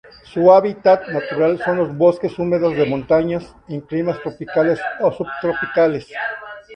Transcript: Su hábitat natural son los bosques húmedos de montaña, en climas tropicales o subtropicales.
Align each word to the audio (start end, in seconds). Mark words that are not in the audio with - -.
Su 0.23 0.51
hábitat 0.51 1.07
natural 1.09 1.59
son 1.63 1.77
los 1.77 1.95
bosques 1.95 2.39
húmedos 2.39 2.75
de 2.75 2.87
montaña, 2.87 3.37
en 3.67 3.81
climas 3.81 4.19
tropicales 4.23 4.81
o 4.99 5.11
subtropicales. 5.11 6.07